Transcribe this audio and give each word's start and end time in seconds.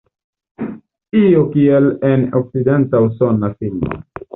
Io 1.21 1.43
kiel 1.53 1.93
en 2.11 2.27
okcidenta 2.43 3.07
usona 3.11 3.57
filmo. 3.61 4.07